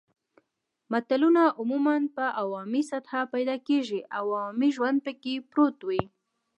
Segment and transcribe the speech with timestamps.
[0.91, 6.03] متلونه عموماً په عوامي سطحه پیدا کیږي او عوامي ژوند پکې پروت وي